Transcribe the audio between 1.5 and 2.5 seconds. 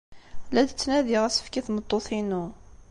i tmeṭṭut-inu.